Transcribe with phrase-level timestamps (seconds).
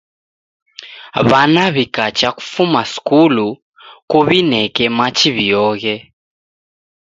[1.29, 3.47] W'ana wikacha kufuma skulu
[4.09, 5.95] kuw'ineke machi wioghe.